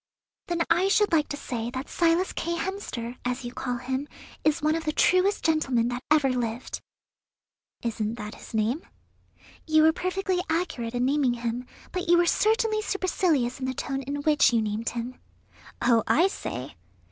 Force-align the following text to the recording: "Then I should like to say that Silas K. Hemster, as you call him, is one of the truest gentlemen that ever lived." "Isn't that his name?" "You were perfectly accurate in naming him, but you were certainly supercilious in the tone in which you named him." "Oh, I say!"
"Then 0.47 0.63
I 0.67 0.87
should 0.87 1.11
like 1.11 1.27
to 1.29 1.37
say 1.37 1.69
that 1.69 1.87
Silas 1.87 2.33
K. 2.33 2.57
Hemster, 2.57 3.19
as 3.23 3.45
you 3.45 3.53
call 3.53 3.77
him, 3.77 4.07
is 4.43 4.59
one 4.63 4.73
of 4.73 4.83
the 4.85 4.91
truest 4.91 5.45
gentlemen 5.45 5.89
that 5.89 6.01
ever 6.09 6.29
lived." 6.29 6.81
"Isn't 7.83 8.15
that 8.15 8.33
his 8.33 8.55
name?" 8.55 8.81
"You 9.67 9.83
were 9.83 9.93
perfectly 9.93 10.39
accurate 10.49 10.95
in 10.95 11.05
naming 11.05 11.35
him, 11.35 11.67
but 11.91 12.09
you 12.09 12.17
were 12.17 12.25
certainly 12.25 12.81
supercilious 12.81 13.59
in 13.59 13.67
the 13.67 13.75
tone 13.75 14.01
in 14.01 14.23
which 14.23 14.51
you 14.51 14.59
named 14.59 14.89
him." 14.89 15.19
"Oh, 15.83 16.01
I 16.07 16.29
say!" 16.29 16.73